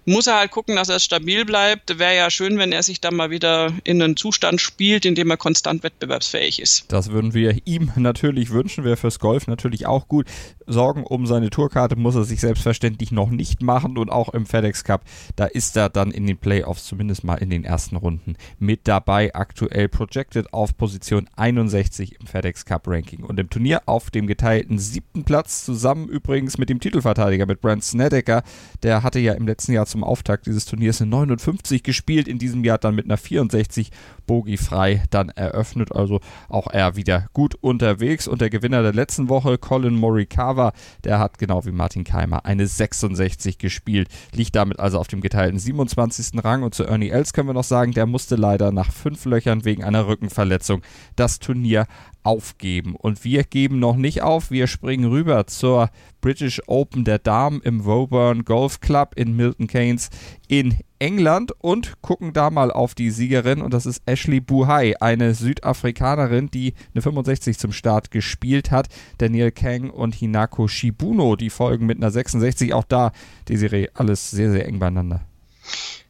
muss 0.09 0.27
er 0.27 0.37
halt 0.37 0.51
gucken, 0.51 0.75
dass 0.75 0.89
er 0.89 0.99
stabil 0.99 1.45
bleibt. 1.45 1.99
Wäre 1.99 2.15
ja 2.15 2.29
schön, 2.29 2.57
wenn 2.57 2.71
er 2.71 2.83
sich 2.83 2.99
dann 2.99 3.15
mal 3.15 3.29
wieder 3.29 3.71
in 3.83 4.01
einen 4.01 4.17
Zustand 4.17 4.59
spielt, 4.59 5.05
in 5.05 5.15
dem 5.15 5.29
er 5.29 5.37
konstant 5.37 5.83
wettbewerbsfähig 5.83 6.59
ist. 6.59 6.85
Das 6.89 7.11
würden 7.11 7.33
wir 7.33 7.55
ihm 7.65 7.91
natürlich 7.95 8.49
wünschen, 8.49 8.83
wäre 8.83 8.97
fürs 8.97 9.19
Golf 9.19 9.47
natürlich 9.47 9.85
auch 9.85 10.07
gut. 10.07 10.25
Sorgen 10.71 11.03
um 11.03 11.25
seine 11.25 11.49
Tourkarte 11.49 11.95
muss 11.95 12.15
er 12.15 12.23
sich 12.23 12.39
selbstverständlich 12.39 13.11
noch 13.11 13.29
nicht 13.29 13.61
machen 13.61 13.97
und 13.97 14.11
auch 14.11 14.29
im 14.29 14.45
FedEx 14.45 14.83
Cup, 14.83 15.01
da 15.35 15.45
ist 15.45 15.75
er 15.75 15.89
dann 15.89 16.11
in 16.11 16.27
den 16.27 16.37
Playoffs 16.37 16.85
zumindest 16.85 17.23
mal 17.23 17.35
in 17.35 17.49
den 17.49 17.63
ersten 17.63 17.95
Runden 17.95 18.35
mit 18.59 18.87
dabei. 18.87 19.33
Aktuell 19.33 19.89
projected 19.89 20.53
auf 20.53 20.77
Position 20.77 21.27
61 21.35 22.19
im 22.19 22.27
FedEx 22.27 22.65
Cup 22.65 22.87
Ranking 22.87 23.23
und 23.23 23.39
im 23.39 23.49
Turnier 23.49 23.81
auf 23.87 24.11
dem 24.11 24.27
geteilten 24.27 24.77
siebten 24.77 25.23
Platz 25.23 25.65
zusammen 25.65 26.07
übrigens 26.07 26.57
mit 26.57 26.69
dem 26.69 26.79
Titelverteidiger 26.79 27.45
mit 27.45 27.61
Brent 27.61 27.83
Snedeker. 27.83 28.43
Der 28.83 29.03
hatte 29.03 29.19
ja 29.19 29.33
im 29.33 29.47
letzten 29.47 29.73
Jahr 29.73 29.85
zum 29.85 30.03
Auftakt 30.03 30.45
dieses 30.45 30.65
Turniers 30.65 31.01
eine 31.01 31.09
59 31.09 31.83
gespielt, 31.83 32.27
in 32.27 32.37
diesem 32.37 32.63
Jahr 32.63 32.77
dann 32.77 32.95
mit 32.95 33.05
einer 33.05 33.17
64 33.17 33.91
Bogie 34.27 34.57
frei 34.57 35.03
dann 35.09 35.29
eröffnet. 35.29 35.91
Also 35.91 36.19
auch 36.47 36.67
er 36.67 36.95
wieder 36.95 37.27
gut 37.33 37.55
unterwegs. 37.55 38.27
Und 38.27 38.41
der 38.41 38.49
Gewinner 38.49 38.83
der 38.83 38.93
letzten 38.93 39.29
Woche, 39.29 39.57
Colin 39.57 39.95
Morikawa, 39.95 40.58
der 41.03 41.19
hat 41.19 41.37
genau 41.37 41.65
wie 41.65 41.71
Martin 41.71 42.03
Keimer 42.03 42.45
eine 42.45 42.67
66 42.67 43.57
gespielt, 43.57 44.09
liegt 44.33 44.55
damit 44.55 44.79
also 44.79 44.99
auf 44.99 45.07
dem 45.07 45.21
geteilten 45.21 45.59
27. 45.59 46.43
Rang. 46.43 46.63
Und 46.63 46.75
zu 46.75 46.83
Ernie 46.83 47.09
Els 47.09 47.33
können 47.33 47.49
wir 47.49 47.53
noch 47.53 47.63
sagen, 47.63 47.93
der 47.93 48.05
musste 48.05 48.35
leider 48.35 48.71
nach 48.71 48.91
fünf 48.91 49.25
Löchern 49.25 49.65
wegen 49.65 49.83
einer 49.83 50.07
Rückenverletzung 50.07 50.81
das 51.15 51.39
Turnier 51.39 51.87
aufgeben. 52.23 52.95
Und 52.95 53.23
wir 53.23 53.43
geben 53.43 53.79
noch 53.79 53.95
nicht 53.95 54.21
auf, 54.21 54.51
wir 54.51 54.67
springen 54.67 55.09
rüber 55.09 55.47
zur 55.47 55.89
British 56.21 56.61
Open 56.67 57.05
der 57.05 57.19
Damen 57.19 57.61
im 57.61 57.85
Woburn 57.85 58.43
Golf 58.43 58.81
Club 58.81 59.13
in 59.15 59.35
Milton 59.35 59.67
Keynes 59.67 60.09
in 60.47 60.77
England 60.99 61.53
und 61.59 62.01
gucken 62.01 62.33
da 62.33 62.49
mal 62.49 62.71
auf 62.71 62.93
die 62.93 63.09
Siegerin 63.09 63.61
und 63.61 63.73
das 63.73 63.85
ist 63.85 64.03
Ashley 64.05 64.41
Buhai, 64.41 64.99
eine 64.99 65.33
Südafrikanerin, 65.33 66.51
die 66.51 66.73
eine 66.93 67.01
65 67.01 67.57
zum 67.57 67.71
Start 67.71 68.11
gespielt 68.11 68.69
hat. 68.69 68.87
Daniel 69.17 69.51
Kang 69.51 69.89
und 69.89 70.13
Hinako 70.13 70.67
Shibuno, 70.67 71.37
die 71.37 71.49
folgen 71.49 71.85
mit 71.85 71.97
einer 71.97 72.11
66. 72.11 72.73
Auch 72.73 72.83
da, 72.83 73.13
Desiree, 73.47 73.87
alles 73.93 74.29
sehr, 74.29 74.51
sehr 74.51 74.67
eng 74.67 74.79
beieinander. 74.79 75.21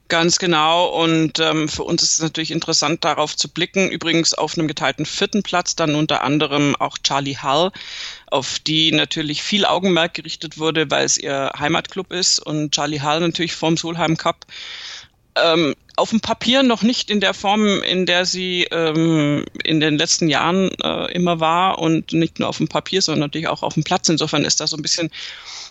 Ganz 0.09 0.39
genau. 0.39 0.87
Und 0.87 1.37
ähm, 1.37 1.69
für 1.69 1.83
uns 1.83 2.01
ist 2.01 2.13
es 2.13 2.19
natürlich 2.19 2.49
interessant, 2.49 3.05
darauf 3.05 3.35
zu 3.37 3.47
blicken. 3.47 3.91
Übrigens 3.91 4.33
auf 4.33 4.57
einem 4.57 4.67
geteilten 4.67 5.05
vierten 5.05 5.43
Platz 5.43 5.75
dann 5.75 5.93
unter 5.93 6.23
anderem 6.23 6.75
auch 6.77 6.97
Charlie 6.97 7.37
Hull, 7.37 7.71
auf 8.31 8.57
die 8.57 8.91
natürlich 8.91 9.43
viel 9.43 9.65
Augenmerk 9.65 10.15
gerichtet 10.15 10.57
wurde, 10.57 10.89
weil 10.89 11.05
es 11.05 11.19
ihr 11.19 11.51
Heimatclub 11.59 12.11
ist 12.11 12.39
und 12.39 12.71
Charlie 12.73 13.01
Hull 13.01 13.19
natürlich 13.19 13.53
vom 13.53 13.77
Solheim 13.77 14.17
Cup 14.17 14.47
ähm, 15.35 15.75
auf 15.99 16.11
dem 16.11 16.21
Papier 16.21 16.63
noch 16.63 16.81
nicht 16.81 17.11
in 17.11 17.19
der 17.19 17.33
Form, 17.33 17.83
in 17.83 18.05
der 18.05 18.25
sie 18.25 18.63
ähm, 18.71 19.43
in 19.63 19.79
den 19.81 19.97
letzten 19.97 20.29
Jahren 20.29 20.69
äh, 20.81 21.11
immer 21.11 21.39
war 21.41 21.79
und 21.79 22.13
nicht 22.13 22.39
nur 22.39 22.47
auf 22.47 22.57
dem 22.57 22.69
Papier, 22.69 23.01
sondern 23.01 23.21
natürlich 23.21 23.47
auch 23.47 23.63
auf 23.63 23.73
dem 23.73 23.83
Platz. 23.83 24.07
Insofern 24.07 24.45
ist 24.45 24.61
da 24.61 24.67
so 24.67 24.77
ein 24.77 24.81
bisschen 24.81 25.11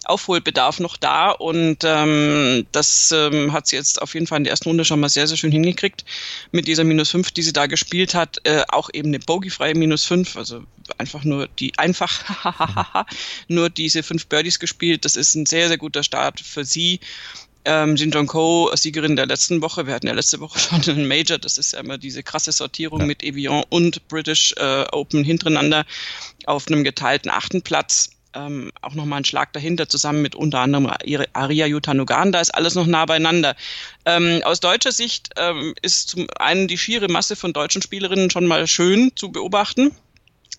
Aufholbedarf 0.04 0.80
noch 0.80 0.96
da 0.96 1.30
und 1.30 1.78
ähm, 1.84 2.66
das 2.72 3.10
ähm, 3.12 3.52
hat 3.52 3.66
sie 3.66 3.76
jetzt 3.76 4.00
auf 4.00 4.14
jeden 4.14 4.26
Fall 4.26 4.38
in 4.38 4.44
der 4.44 4.52
ersten 4.52 4.68
Runde 4.68 4.84
schon 4.84 5.00
mal 5.00 5.08
sehr, 5.08 5.26
sehr 5.26 5.36
schön 5.36 5.52
hingekriegt 5.52 6.04
mit 6.52 6.68
dieser 6.68 6.84
Minus 6.84 7.10
5, 7.10 7.30
die 7.32 7.42
sie 7.42 7.52
da 7.52 7.66
gespielt 7.66 8.14
hat. 8.14 8.38
Äh, 8.44 8.64
auch 8.68 8.90
eben 8.92 9.08
eine 9.08 9.18
bogiefreie 9.18 9.74
Minus 9.74 10.04
5, 10.04 10.36
also 10.36 10.62
einfach 10.98 11.24
nur 11.24 11.48
die, 11.58 11.76
einfach 11.78 13.06
nur 13.48 13.70
diese 13.70 14.02
fünf 14.02 14.26
Birdies 14.26 14.58
gespielt. 14.58 15.04
Das 15.04 15.16
ist 15.16 15.34
ein 15.34 15.46
sehr, 15.46 15.68
sehr 15.68 15.78
guter 15.78 16.02
Start 16.02 16.40
für 16.40 16.64
sie 16.64 17.00
ähm, 17.64 17.96
Jin 17.96 18.10
Jong 18.10 18.26
Ko, 18.26 18.70
Siegerin 18.74 19.16
der 19.16 19.26
letzten 19.26 19.60
Woche. 19.62 19.86
Wir 19.86 19.94
hatten 19.94 20.06
ja 20.06 20.14
letzte 20.14 20.40
Woche 20.40 20.58
schon 20.82 20.82
einen 20.82 21.08
Major. 21.08 21.38
Das 21.38 21.58
ist 21.58 21.72
ja 21.72 21.80
immer 21.80 21.98
diese 21.98 22.22
krasse 22.22 22.52
Sortierung 22.52 23.00
ja. 23.00 23.06
mit 23.06 23.22
Evian 23.22 23.64
und 23.68 24.06
British 24.08 24.54
äh, 24.56 24.84
Open 24.92 25.24
hintereinander 25.24 25.84
auf 26.46 26.68
einem 26.68 26.84
geteilten 26.84 27.30
achten 27.30 27.62
Platz. 27.62 28.10
Ähm, 28.34 28.70
auch 28.82 28.94
nochmal 28.94 29.20
ein 29.20 29.24
Schlag 29.24 29.52
dahinter, 29.54 29.88
zusammen 29.88 30.20
mit 30.20 30.34
unter 30.34 30.60
anderem 30.60 30.90
Aria 31.32 31.66
Yutanugan. 31.66 32.30
Da 32.30 32.40
ist 32.40 32.54
alles 32.54 32.74
noch 32.74 32.86
nah 32.86 33.06
beieinander. 33.06 33.56
Ähm, 34.04 34.42
aus 34.44 34.60
deutscher 34.60 34.92
Sicht 34.92 35.30
ähm, 35.36 35.74
ist 35.80 36.08
zum 36.10 36.26
einen 36.38 36.68
die 36.68 36.78
schiere 36.78 37.08
Masse 37.08 37.36
von 37.36 37.52
deutschen 37.52 37.80
Spielerinnen 37.80 38.30
schon 38.30 38.46
mal 38.46 38.66
schön 38.66 39.12
zu 39.16 39.32
beobachten. 39.32 39.92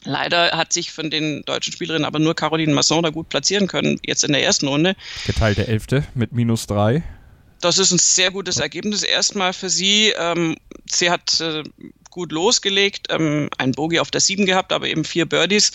Leider 0.06 0.52
hat 0.52 0.72
sich 0.72 0.92
von 0.92 1.10
den 1.10 1.44
deutschen 1.44 1.74
Spielerinnen 1.74 2.06
aber 2.06 2.20
nur 2.20 2.34
Caroline 2.34 2.74
Masson 2.74 3.04
da 3.04 3.10
gut 3.10 3.30
platzieren 3.30 3.68
können, 3.68 4.00
jetzt 4.06 4.24
in 4.24 4.32
der 4.32 4.44
ersten 4.44 4.68
Runde. 4.68 4.96
Geteilte 5.26 5.68
Elfte 5.68 6.04
mit 6.16 6.32
minus 6.32 6.68
drei. 6.68 7.04
Das 7.62 7.78
ist 7.78 7.92
ein 7.92 7.98
sehr 7.98 8.32
gutes 8.32 8.58
Ergebnis 8.58 9.04
erstmal 9.04 9.52
für 9.52 9.70
sie. 9.70 10.14
Ähm, 10.18 10.56
sie 10.90 11.10
hat 11.10 11.42
äh, 11.42 11.64
gut 12.20 12.34
losgelegt, 12.34 13.08
ähm, 13.12 13.50
ein 13.58 13.72
Bogey 13.72 14.00
auf 14.00 14.12
der 14.12 14.20
7 14.20 14.46
gehabt, 14.46 14.74
aber 14.74 14.90
eben 14.90 15.06
vier 15.06 15.26
Birdies, 15.26 15.72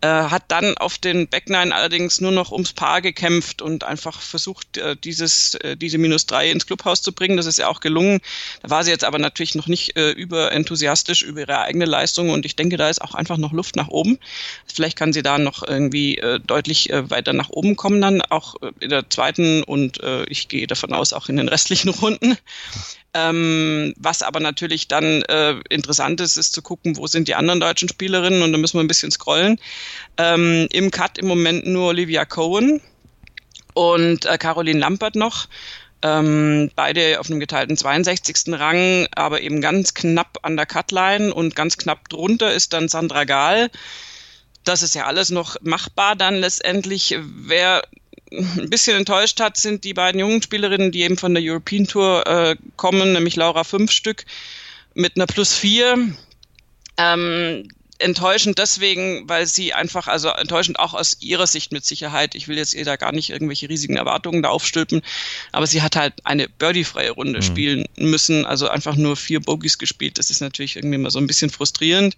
äh, 0.00 0.06
hat 0.06 0.44
dann 0.46 0.78
auf 0.78 0.96
den 0.96 1.26
Back 1.26 1.50
9 1.50 1.72
allerdings 1.72 2.20
nur 2.20 2.30
noch 2.30 2.52
ums 2.52 2.72
Paar 2.72 3.02
gekämpft 3.02 3.62
und 3.62 3.82
einfach 3.82 4.20
versucht, 4.20 4.76
äh, 4.76 4.94
dieses, 4.94 5.56
äh, 5.56 5.76
diese 5.76 5.98
minus 5.98 6.26
3 6.26 6.52
ins 6.52 6.66
Clubhaus 6.66 7.02
zu 7.02 7.12
bringen. 7.12 7.36
Das 7.36 7.46
ist 7.46 7.58
ja 7.58 7.66
auch 7.66 7.80
gelungen. 7.80 8.20
Da 8.62 8.70
war 8.70 8.84
sie 8.84 8.92
jetzt 8.92 9.02
aber 9.02 9.18
natürlich 9.18 9.56
noch 9.56 9.66
nicht 9.66 9.96
äh, 9.96 10.12
überenthusiastisch 10.12 11.22
über 11.22 11.40
ihre 11.40 11.58
eigene 11.58 11.84
Leistung 11.84 12.30
und 12.30 12.46
ich 12.46 12.54
denke, 12.54 12.76
da 12.76 12.88
ist 12.88 13.02
auch 13.02 13.16
einfach 13.16 13.36
noch 13.36 13.52
Luft 13.52 13.74
nach 13.74 13.88
oben. 13.88 14.20
Vielleicht 14.72 14.96
kann 14.96 15.12
sie 15.12 15.24
da 15.24 15.36
noch 15.38 15.66
irgendwie 15.66 16.18
äh, 16.18 16.38
deutlich 16.38 16.90
äh, 16.90 17.10
weiter 17.10 17.32
nach 17.32 17.50
oben 17.50 17.74
kommen 17.74 18.00
dann, 18.00 18.22
auch 18.22 18.54
äh, 18.62 18.70
in 18.78 18.90
der 18.90 19.10
zweiten 19.10 19.64
und 19.64 20.00
äh, 20.00 20.22
ich 20.26 20.46
gehe 20.46 20.68
davon 20.68 20.92
aus, 20.92 21.12
auch 21.12 21.28
in 21.28 21.38
den 21.38 21.48
restlichen 21.48 21.88
Runden. 21.88 22.38
Ähm, 23.18 23.94
was 23.96 24.22
aber 24.22 24.38
natürlich 24.38 24.86
dann 24.86 25.22
äh, 25.22 25.56
interessant 25.70 26.20
ist, 26.20 26.36
ist 26.36 26.52
zu 26.52 26.62
gucken, 26.62 26.96
wo 26.96 27.06
sind 27.06 27.26
die 27.26 27.34
anderen 27.34 27.60
deutschen 27.60 27.88
Spielerinnen 27.88 28.42
und 28.42 28.52
da 28.52 28.58
müssen 28.58 28.78
wir 28.78 28.84
ein 28.84 28.88
bisschen 28.88 29.10
scrollen. 29.10 29.58
Ähm, 30.18 30.68
Im 30.70 30.90
Cut 30.90 31.18
im 31.18 31.26
Moment 31.26 31.66
nur 31.66 31.88
Olivia 31.88 32.24
Cohen 32.24 32.80
und 33.74 34.24
äh, 34.24 34.38
Caroline 34.38 34.78
Lampert 34.78 35.16
noch. 35.16 35.48
Ähm, 36.00 36.70
beide 36.76 37.18
auf 37.18 37.28
einem 37.28 37.40
geteilten 37.40 37.76
62. 37.76 38.52
Rang, 38.52 39.08
aber 39.16 39.40
eben 39.40 39.60
ganz 39.60 39.94
knapp 39.94 40.38
an 40.42 40.56
der 40.56 40.66
Cutline 40.66 41.34
und 41.34 41.56
ganz 41.56 41.76
knapp 41.76 42.08
drunter 42.08 42.52
ist 42.52 42.72
dann 42.72 42.88
Sandra 42.88 43.24
Gahl. 43.24 43.68
Das 44.62 44.84
ist 44.84 44.94
ja 44.94 45.06
alles 45.06 45.30
noch 45.30 45.56
machbar 45.62 46.14
dann 46.14 46.36
letztendlich. 46.36 47.16
Wer 47.20 47.82
ein 48.30 48.70
bisschen 48.70 48.96
enttäuscht 48.96 49.40
hat, 49.40 49.56
sind 49.56 49.84
die 49.84 49.94
beiden 49.94 50.20
jungen 50.20 50.42
Spielerinnen, 50.42 50.92
die 50.92 51.02
eben 51.02 51.16
von 51.16 51.34
der 51.34 51.42
European 51.42 51.86
Tour 51.86 52.26
äh, 52.26 52.56
kommen, 52.76 53.12
nämlich 53.12 53.36
Laura 53.36 53.64
fünf 53.64 53.90
Stück 53.90 54.24
mit 54.94 55.16
einer 55.16 55.26
Plus 55.26 55.54
vier. 55.54 56.08
Ähm, 56.96 57.68
enttäuschend 57.98 58.58
deswegen, 58.58 59.28
weil 59.28 59.46
sie 59.46 59.74
einfach, 59.74 60.06
also 60.06 60.28
enttäuschend 60.28 60.78
auch 60.78 60.94
aus 60.94 61.16
ihrer 61.20 61.46
Sicht 61.46 61.72
mit 61.72 61.84
Sicherheit, 61.84 62.34
ich 62.34 62.48
will 62.48 62.56
jetzt 62.56 62.74
ihr 62.74 62.84
da 62.84 62.96
gar 62.96 63.12
nicht 63.12 63.30
irgendwelche 63.30 63.68
riesigen 63.68 63.96
Erwartungen 63.96 64.42
da 64.42 64.50
aufstülpen, 64.50 65.02
aber 65.52 65.66
sie 65.66 65.82
hat 65.82 65.96
halt 65.96 66.14
eine 66.24 66.48
Birdie-freie 66.48 67.10
Runde 67.10 67.40
mhm. 67.40 67.42
spielen 67.42 67.84
müssen, 67.96 68.46
also 68.46 68.68
einfach 68.68 68.96
nur 68.96 69.16
vier 69.16 69.40
Bogies 69.40 69.78
gespielt, 69.78 70.18
das 70.18 70.30
ist 70.30 70.40
natürlich 70.40 70.76
irgendwie 70.76 70.98
mal 70.98 71.10
so 71.10 71.18
ein 71.18 71.26
bisschen 71.26 71.50
frustrierend. 71.50 72.16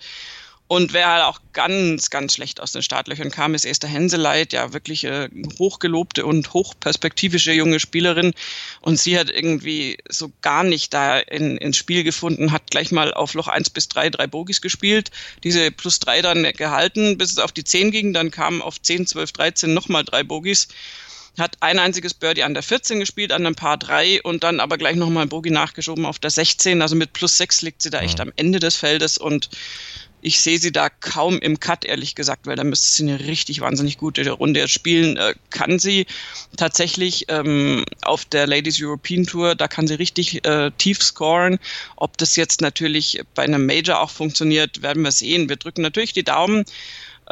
Und 0.70 0.92
wer 0.92 1.08
halt 1.08 1.24
auch 1.24 1.40
ganz, 1.52 2.10
ganz 2.10 2.34
schlecht 2.34 2.60
aus 2.60 2.70
den 2.70 2.82
Startlöchern 2.82 3.32
kam, 3.32 3.56
ist 3.56 3.64
Esther 3.64 3.88
Henseleit, 3.88 4.52
ja 4.52 4.72
wirklich 4.72 5.02
äh, 5.02 5.28
hochgelobte 5.58 6.24
und 6.24 6.52
hochperspektivische 6.52 7.50
junge 7.50 7.80
Spielerin. 7.80 8.34
Und 8.80 8.96
sie 8.96 9.18
hat 9.18 9.30
irgendwie 9.30 9.98
so 10.08 10.30
gar 10.42 10.62
nicht 10.62 10.94
da 10.94 11.18
in, 11.18 11.56
ins 11.56 11.76
Spiel 11.76 12.04
gefunden, 12.04 12.52
hat 12.52 12.70
gleich 12.70 12.92
mal 12.92 13.12
auf 13.12 13.34
Loch 13.34 13.48
1 13.48 13.70
bis 13.70 13.88
3 13.88 14.10
drei 14.10 14.28
Bogies 14.28 14.60
gespielt, 14.60 15.10
diese 15.42 15.72
plus 15.72 15.98
3 15.98 16.22
dann 16.22 16.44
gehalten, 16.52 17.18
bis 17.18 17.32
es 17.32 17.38
auf 17.38 17.50
die 17.50 17.64
10 17.64 17.90
ging, 17.90 18.12
dann 18.12 18.30
kamen 18.30 18.62
auf 18.62 18.80
10, 18.80 19.08
12, 19.08 19.32
13 19.32 19.74
nochmal 19.74 20.04
drei 20.04 20.22
Bogies 20.22 20.68
hat 21.40 21.56
ein 21.60 21.78
einziges 21.78 22.14
Birdie 22.14 22.44
an 22.44 22.54
der 22.54 22.62
14 22.62 23.00
gespielt, 23.00 23.32
an 23.32 23.44
einem 23.44 23.56
Paar 23.56 23.78
3 23.78 24.22
und 24.22 24.44
dann 24.44 24.60
aber 24.60 24.78
gleich 24.78 24.96
nochmal 24.96 25.24
ein 25.24 25.28
Bogie 25.28 25.50
nachgeschoben 25.50 26.06
auf 26.06 26.18
der 26.18 26.30
16. 26.30 26.82
Also 26.82 26.94
mit 26.94 27.12
plus 27.12 27.36
6 27.38 27.62
liegt 27.62 27.82
sie 27.82 27.90
da 27.90 28.00
echt 28.00 28.20
am 28.20 28.32
Ende 28.36 28.60
des 28.60 28.76
Feldes 28.76 29.18
und 29.18 29.50
ich 30.22 30.40
sehe 30.40 30.58
sie 30.58 30.72
da 30.72 30.88
kaum 30.88 31.38
im 31.38 31.60
Cut, 31.60 31.84
ehrlich 31.84 32.14
gesagt, 32.14 32.46
weil 32.46 32.56
da 32.56 32.64
müsste 32.64 32.88
sie 32.88 33.02
eine 33.04 33.20
richtig 33.26 33.60
wahnsinnig 33.60 33.98
gute 33.98 34.28
Runde 34.30 34.60
jetzt 34.60 34.72
spielen. 34.72 35.16
Äh, 35.16 35.34
kann 35.50 35.78
sie 35.78 36.06
tatsächlich 36.56 37.26
ähm, 37.28 37.84
auf 38.02 38.24
der 38.26 38.46
Ladies 38.46 38.80
European 38.80 39.26
Tour, 39.26 39.54
da 39.54 39.68
kann 39.68 39.86
sie 39.86 39.94
richtig 39.94 40.44
äh, 40.46 40.70
tief 40.76 41.02
scoren. 41.02 41.58
Ob 41.96 42.18
das 42.18 42.36
jetzt 42.36 42.60
natürlich 42.60 43.22
bei 43.34 43.44
einem 43.44 43.64
Major 43.66 44.00
auch 44.00 44.10
funktioniert, 44.10 44.82
werden 44.82 45.02
wir 45.02 45.12
sehen. 45.12 45.48
Wir 45.48 45.56
drücken 45.56 45.82
natürlich 45.82 46.12
die 46.12 46.24
Daumen. 46.24 46.64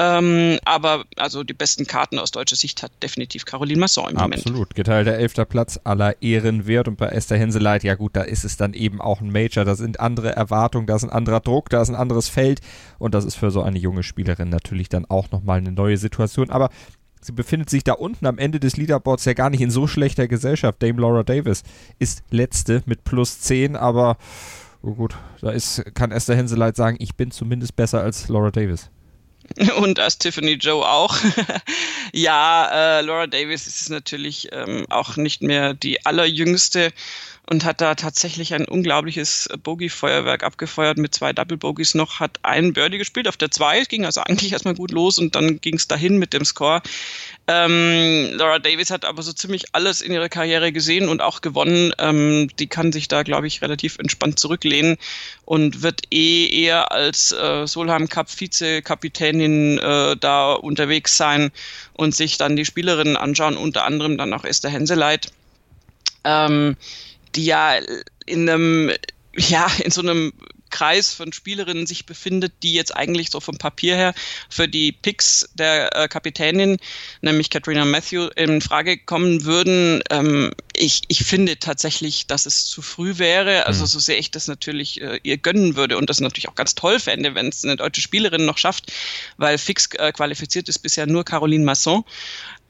Ähm, 0.01 0.61
aber 0.65 1.05
also 1.17 1.43
die 1.43 1.55
besten 1.55 1.85
Karten 1.85 2.21
aus 2.21 2.31
deutscher 2.31 2.55
Sicht 2.55 2.85
hat 2.85 2.93
definitiv 3.03 3.45
Caroline 3.45 3.81
Masson 3.81 4.11
im 4.11 4.17
Moment. 4.17 4.47
Absolut, 4.47 4.77
geteilter 4.77 5.15
elfter 5.15 5.45
Platz 5.45 5.81
aller 5.83 6.23
Ehren 6.23 6.69
wert. 6.69 6.87
Und 6.87 6.99
bei 6.99 7.09
Esther 7.09 7.37
Henseleit, 7.37 7.83
ja 7.83 7.97
gut, 7.97 8.15
da 8.15 8.23
ist 8.23 8.45
es 8.45 8.57
dann 8.57 8.75
eben 8.75 9.01
auch 9.01 9.21
ein 9.21 9.33
Major. 9.33 9.65
Da 9.65 9.75
sind 9.75 9.99
andere 9.99 10.37
Erwartungen, 10.37 10.87
da 10.87 10.95
ist 10.95 11.03
ein 11.03 11.11
anderer 11.11 11.41
Druck, 11.41 11.69
da 11.69 11.83
ist 11.83 11.89
ein 11.89 11.97
anderes 11.97 12.29
Feld. 12.29 12.61
Und 13.01 13.13
das 13.13 13.25
ist 13.25 13.35
für 13.35 13.51
so 13.51 13.61
eine 13.63 13.79
junge 13.79 14.05
Spielerin 14.05 14.51
natürlich 14.51 14.89
dann 14.89 15.05
auch 15.05 15.33
nochmal 15.33 15.59
eine 15.59 15.73
neue 15.73 15.97
Situation. 15.97 16.51
Aber 16.51 16.71
Sie 17.21 17.33
befindet 17.33 17.69
sich 17.69 17.83
da 17.83 17.95
unten 17.95 18.27
am 18.27 18.39
Ende 18.39 18.61
des 18.61 18.77
Leaderboards 18.77 19.25
ja 19.25 19.33
gar 19.33 19.51
nicht 19.51 19.61
in 19.61 19.73
so 19.73 19.89
schlechter 19.89 20.29
Gesellschaft. 20.29 20.81
Dame 20.81 21.01
Laura 21.01 21.25
Davis 21.25 21.65
ist 21.99 22.23
letzte 22.31 22.85
mit 22.87 23.03
plus 23.03 23.41
10, 23.41 23.75
aber 23.75 24.17
oh 24.83 24.95
gut, 24.95 25.17
da 25.41 25.51
ist, 25.51 25.85
kann 25.95 26.13
Esther 26.13 26.37
Henseleit 26.37 26.77
sagen, 26.77 26.97
ich 27.01 27.17
bin 27.17 27.33
zumindest 27.33 27.75
besser 27.75 28.01
als 28.01 28.29
Laura 28.29 28.53
Davis. 28.53 28.91
und 29.79 29.99
als 30.01 30.19
Tiffany 30.19 30.55
Joe 30.55 30.87
auch. 30.87 31.17
ja, 32.13 32.99
äh, 32.99 33.03
Laura 33.03 33.27
Davis 33.27 33.67
ist 33.67 33.91
natürlich 33.91 34.49
ähm, 34.53 34.87
auch 34.91 35.17
nicht 35.17 35.43
mehr 35.43 35.75
die 35.75 36.05
allerjüngste 36.05 36.93
und 37.51 37.65
hat 37.65 37.81
da 37.81 37.95
tatsächlich 37.95 38.53
ein 38.53 38.67
unglaubliches 38.67 39.49
Bogey-Feuerwerk 39.63 40.43
abgefeuert 40.43 40.99
mit 40.99 41.15
zwei 41.15 41.33
Double 41.33 41.57
Bogies 41.57 41.95
noch, 41.95 42.21
hat 42.21 42.39
einen 42.43 42.75
Birdie 42.75 42.99
gespielt 42.99 43.27
auf 43.27 43.39
der 43.39 43.51
zwei, 43.51 43.83
ging 43.85 44.05
also 44.05 44.21
eigentlich 44.21 44.53
erstmal 44.53 44.75
gut 44.75 44.91
los 44.91 45.19
und 45.19 45.35
dann 45.35 45.59
ging 45.61 45.77
es 45.77 45.89
dahin 45.89 46.19
mit 46.19 46.35
dem 46.35 46.45
Score. 46.45 46.83
Ähm, 47.47 48.33
Laura 48.35 48.59
Davis 48.59 48.91
hat 48.91 49.07
aber 49.07 49.23
so 49.23 49.33
ziemlich 49.33 49.75
alles 49.75 50.03
in 50.03 50.13
ihrer 50.13 50.29
Karriere 50.29 50.73
gesehen 50.73 51.09
und 51.09 51.23
auch 51.23 51.41
gewonnen. 51.41 51.93
Ähm, 51.99 52.51
die 52.59 52.67
kann 52.67 52.93
sich 52.93 53.09
da, 53.09 53.23
glaube 53.23 53.47
ich, 53.47 53.63
relativ 53.63 53.99
entspannt 53.99 54.39
zurücklehnen 54.39 54.99
und 55.47 55.83
wird 55.83 56.03
eh 56.13 56.47
eher 56.49 56.93
als 56.93 57.33
äh, 57.33 57.67
Solheim 57.67 58.11
Cup 58.11 58.29
Vizekapitänin 58.29 59.79
äh, 59.79 60.17
da 60.19 60.53
unterwegs 60.53 61.17
sein 61.17 61.51
und 61.95 62.15
sich 62.15 62.37
dann 62.37 62.57
die 62.57 62.67
Spielerinnen 62.67 63.17
anschauen, 63.17 63.57
unter 63.57 63.87
anderem 63.87 64.19
dann 64.19 64.35
auch 64.35 64.45
Esther 64.45 64.71
Henseleit. 64.71 65.33
Ähm, 66.25 66.77
die 67.35 67.47
ja 67.47 67.77
in 68.27 68.49
einem, 68.49 68.93
ja, 69.37 69.71
in 69.85 69.91
so 69.91 70.01
einem 70.01 70.33
Kreis 70.71 71.13
von 71.13 71.33
Spielerinnen 71.33 71.87
sich 71.87 72.07
befindet, 72.07 72.53
die 72.63 72.73
jetzt 72.73 72.95
eigentlich 72.95 73.31
so 73.31 73.41
vom 73.41 73.59
Papier 73.59 73.97
her 73.97 74.15
für 74.49 74.69
die 74.69 74.93
Picks 74.93 75.49
der 75.55 75.95
äh, 75.97 76.09
Kapitänin, 76.09 76.79
nämlich 77.21 77.51
Katrina 77.51 77.85
Matthew, 77.85 78.29
in 78.37 78.61
Frage 78.61 78.99
kommen 78.99 79.45
würden. 79.45 80.03
Ähm, 80.11 80.53
ich, 80.75 81.03
ich 81.09 81.25
finde 81.25 81.59
tatsächlich, 81.59 82.27
dass 82.27 82.47
es 82.47 82.67
zu 82.67 82.83
früh 82.83 83.19
wäre. 83.19 83.67
Also 83.67 83.83
mhm. 83.83 83.87
so 83.87 83.99
sehr 83.99 84.19
ich 84.19 84.31
das 84.31 84.49
natürlich 84.49 85.01
äh, 85.01 85.21
ihr 85.23 85.39
gönnen 85.39 85.77
würde 85.77 85.97
und 85.97 86.11
das 86.11 86.21
natürlich 86.21 86.49
auch 86.49 86.55
ganz 86.55 86.75
toll 86.75 87.01
fände, 87.01 87.35
wenn 87.35 87.49
es 87.49 87.65
eine 87.65 87.77
deutsche 87.77 88.01
Spielerin 88.01 88.45
noch 88.45 88.59
schafft, 88.59 88.93
weil 89.37 89.59
fix 89.59 89.89
äh, 89.95 90.13
qualifiziert 90.13 90.69
ist 90.69 90.81
bisher 90.81 91.07
nur 91.07 91.25
Caroline 91.25 91.65
Masson. 91.65 92.05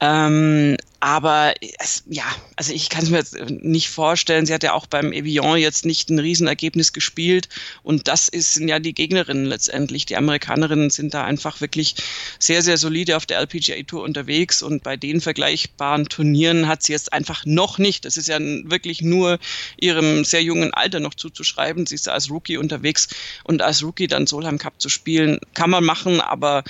Ähm, 0.01 0.77
aber 1.01 1.53
es, 1.79 2.03
ja, 2.07 2.25
also 2.57 2.73
ich 2.73 2.89
kann 2.89 3.03
es 3.03 3.09
mir 3.09 3.17
jetzt 3.17 3.37
nicht 3.49 3.89
vorstellen. 3.89 4.45
Sie 4.45 4.53
hat 4.53 4.63
ja 4.63 4.73
auch 4.73 4.85
beim 4.85 5.13
Evian 5.13 5.57
jetzt 5.57 5.85
nicht 5.85 6.09
ein 6.09 6.19
Riesenergebnis 6.19 6.91
gespielt. 6.91 7.47
Und 7.83 8.09
das 8.09 8.27
ist, 8.27 8.53
sind 8.53 8.67
ja 8.67 8.79
die 8.79 8.93
Gegnerinnen 8.93 9.45
letztendlich. 9.45 10.05
Die 10.05 10.17
Amerikanerinnen 10.17 10.89
sind 10.89 11.13
da 11.13 11.23
einfach 11.23 11.61
wirklich 11.61 11.95
sehr, 12.37 12.61
sehr 12.61 12.77
solide 12.77 13.15
auf 13.15 13.25
der 13.25 13.39
LPGA 13.39 13.81
Tour 13.83 14.03
unterwegs. 14.03 14.61
Und 14.61 14.83
bei 14.83 14.97
den 14.97 15.21
vergleichbaren 15.21 16.05
Turnieren 16.09 16.67
hat 16.67 16.83
sie 16.83 16.91
jetzt 16.91 17.13
einfach 17.13 17.45
noch 17.45 17.77
nicht. 17.77 18.03
Das 18.03 18.17
ist 18.17 18.27
ja 18.27 18.39
wirklich 18.39 19.01
nur 19.01 19.39
ihrem 19.79 20.25
sehr 20.25 20.43
jungen 20.43 20.73
Alter 20.73 20.99
noch 20.99 21.13
zuzuschreiben. 21.13 21.85
Sie 21.85 21.95
ist 21.95 22.09
als 22.09 22.29
Rookie 22.29 22.57
unterwegs. 22.57 23.07
Und 23.45 23.61
als 23.61 23.83
Rookie 23.83 24.07
dann 24.07 24.27
Solheim 24.27 24.57
Cup 24.57 24.81
zu 24.81 24.89
spielen, 24.89 25.39
kann 25.53 25.69
man 25.69 25.85
machen, 25.85 26.19
aber 26.19 26.63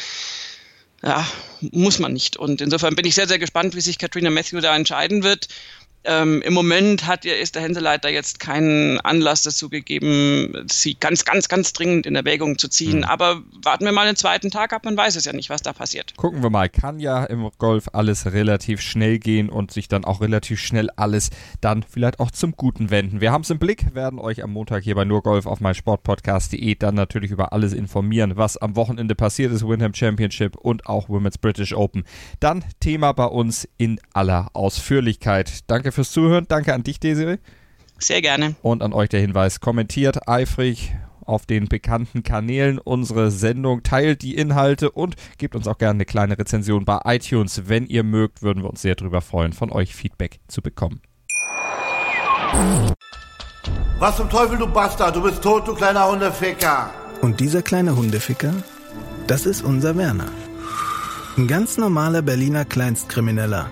ja, 1.04 1.26
muss 1.72 2.00
man 2.00 2.14
nicht. 2.14 2.38
Und 2.38 2.62
insofern 2.62 2.96
bin 2.96 3.06
ich 3.06 3.16
sehr, 3.16 3.28
sehr 3.28 3.40
gespannt, 3.40 3.76
wie 3.76 3.82
sich 3.82 3.98
Katrina 3.98 4.30
Matthew 4.30 4.60
da 4.60 4.76
entscheiden 4.76 5.24
wird. 5.24 5.48
Ähm, 6.06 6.42
Im 6.44 6.54
Moment 6.54 7.08
hat 7.08 7.26
ihr 7.26 7.38
ist 7.38 7.56
der 7.56 7.62
Hänseleiter 7.62 8.10
jetzt 8.10 8.40
keinen 8.40 9.00
Anlass 9.02 9.44
dazu 9.44 9.70
gegeben, 9.70 10.66
sie 10.72 10.96
ganz, 10.96 11.26
ganz, 11.26 11.50
ganz 11.50 11.74
dringend 11.74 12.06
in 12.06 12.16
Erwägung 12.16 12.58
zu 12.58 12.70
ziehen. 12.70 13.00
Mhm. 13.00 13.04
Aber 13.04 13.42
warten 13.64 13.84
wir 13.84 13.92
mal 13.92 14.06
den 14.06 14.16
zweiten 14.16 14.50
Tag 14.50 14.72
ab, 14.72 14.86
man 14.86 14.96
weiß 14.96 15.18
es 15.18 15.26
ja 15.26 15.34
nicht, 15.34 15.50
was 15.50 15.62
da 15.62 15.74
passiert. 15.74 16.16
Gucken 16.16 16.42
wir 16.42 16.50
mal, 16.50 16.70
kann 16.70 17.00
ja 17.00 17.26
im 17.26 17.50
Golf 17.58 17.90
alles 17.92 18.32
relativ 18.32 18.82
schnell 18.82 19.20
gehen 19.20 19.50
und 19.50 19.72
sich 19.72 19.90
dann 19.90 20.06
auch 20.06 20.22
relativ 20.22 20.60
schnell 20.60 20.90
alles 20.96 21.32
dann 21.60 21.84
vielleicht 21.84 22.20
auch 22.20 22.32
zum 22.32 22.54
Guten 22.54 22.90
wenden. 22.92 23.20
Wir 23.20 23.32
haben 23.32 23.42
es 23.42 23.50
im 23.50 23.60
Blick, 23.60 23.94
werden 23.94 24.20
euch 24.20 24.42
am 24.44 24.52
Montag 24.52 24.84
hier 24.84 24.96
bei 24.96 25.04
nur 25.04 25.22
Golf 25.22 25.46
auf 25.46 25.60
meinsportpodcast.de 25.60 26.76
dann 26.76 26.96
natürlich 26.96 27.32
über 27.32 27.52
alles 27.52 27.74
informieren, 27.74 28.38
was 28.38 28.56
am 28.58 28.76
Wochenende 28.76 29.16
passiert 29.16 29.52
ist, 29.52 29.68
Windham 29.68 29.94
Championship 29.94 30.56
und 30.56 30.88
auch 30.88 31.10
Women's 31.10 31.38
British 31.38 31.74
Open. 31.74 32.04
Dann 32.40 32.64
Thema 32.80 33.12
bei 33.12 33.26
uns 33.26 33.68
in 33.78 34.00
aller 34.14 34.50
Ausführlichkeit. 34.54 35.60
Danke 35.68 35.89
Danke 35.90 35.96
fürs 35.96 36.12
Zuhören. 36.12 36.46
Danke 36.48 36.76
an 36.76 36.84
dich, 36.84 37.00
Desiree. 37.00 37.38
Sehr 37.98 38.22
gerne. 38.22 38.54
Und 38.62 38.84
an 38.84 38.94
euch 38.94 39.10
der 39.10 39.22
Hinweis: 39.22 39.60
kommentiert 39.60 40.28
eifrig 40.28 40.94
auf 41.26 41.48
den 41.48 41.68
bekannten 41.68 42.22
Kanälen 42.22 42.78
unsere 42.78 43.32
Sendung, 43.32 43.82
teilt 43.82 44.22
die 44.22 44.36
Inhalte 44.36 44.92
und 44.92 45.16
gebt 45.40 45.56
uns 45.56 45.68
auch 45.68 45.80
gerne 45.80 45.98
eine 45.98 46.06
kleine 46.06 46.38
Rezension 46.38 46.86
bei 46.86 47.00
iTunes. 47.06 47.64
Wenn 47.66 47.88
ihr 47.88 48.04
mögt, 48.04 48.44
würden 48.44 48.62
wir 48.62 48.70
uns 48.70 48.84
sehr 48.84 48.94
darüber 48.94 49.22
freuen, 49.22 49.52
von 49.52 49.72
euch 49.72 49.96
Feedback 49.96 50.40
zu 50.48 50.62
bekommen. 50.62 51.02
Was 53.98 54.18
zum 54.18 54.30
Teufel, 54.30 54.60
du 54.60 54.68
Bastard? 54.68 55.16
Du 55.16 55.24
bist 55.24 55.42
tot, 55.42 55.68
du 55.68 55.74
kleiner 55.74 56.08
Hundeficker. 56.08 56.92
Und 57.22 57.40
dieser 57.40 57.64
kleine 57.64 57.96
Hundeficker, 57.96 58.54
das 59.26 59.48
ist 59.48 59.64
unser 59.64 59.98
Werner. 59.98 60.30
Ein 61.36 61.48
ganz 61.48 61.78
normaler 61.78 62.22
Berliner 62.22 62.66
Kleinstkrimineller, 62.66 63.72